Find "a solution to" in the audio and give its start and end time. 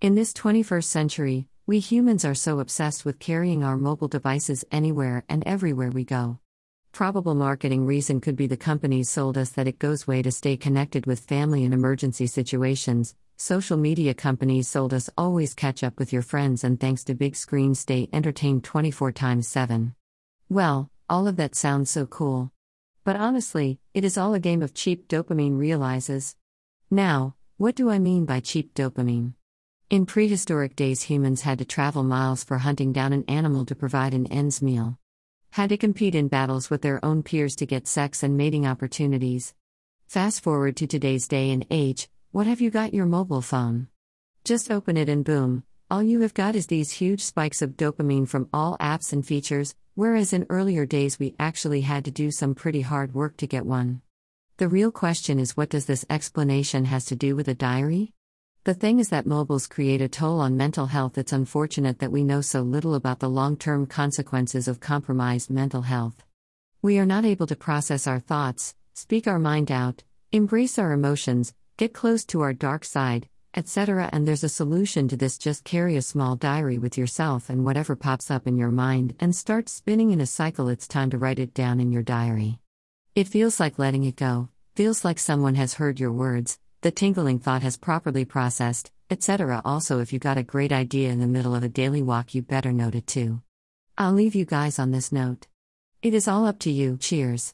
74.44-75.16